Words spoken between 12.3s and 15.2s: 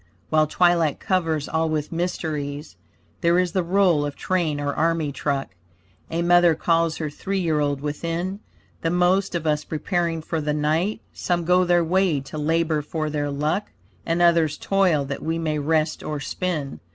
labor for their luck, And others toil